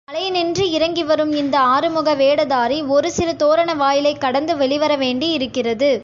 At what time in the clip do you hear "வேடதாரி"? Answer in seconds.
2.15-2.87